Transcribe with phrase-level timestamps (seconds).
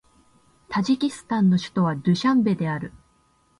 [0.67, 2.91] タジキスタンの首都はドゥシャンベである